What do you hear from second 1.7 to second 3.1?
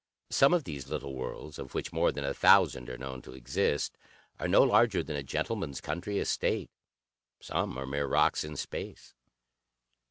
which more than a thousand are